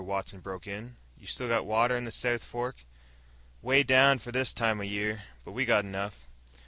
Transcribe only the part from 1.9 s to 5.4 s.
in the South Fork?" "Way down for this time o' year.